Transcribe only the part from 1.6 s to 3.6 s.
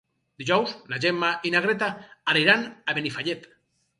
Greta aniran a Benifallet.